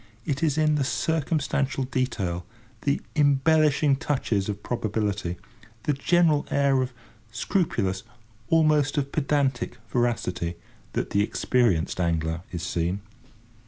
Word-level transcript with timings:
It 0.25 0.41
is 0.41 0.57
in 0.57 0.73
the 0.81 0.83
circumstantial 0.83 1.83
detail, 1.83 2.43
the 2.81 3.01
embellishing 3.15 3.95
touches 3.97 4.49
of 4.49 4.63
probability, 4.63 5.35
the 5.83 5.93
general 5.93 6.47
air 6.49 6.81
of 6.81 6.91
scrupulous—almost 7.31 8.97
of 8.97 9.11
pedantic—veracity, 9.11 10.55
that 10.93 11.11
the 11.11 11.21
experienced 11.21 11.99
angler 12.01 12.41
is 12.51 12.63
seen. 12.63 13.01